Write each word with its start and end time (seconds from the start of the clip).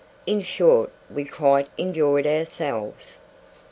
In 0.25 0.41
short, 0.41 0.91
we 1.13 1.25
quite 1.25 1.67
enjoyed 1.77 2.25
ourselves. 2.25 3.19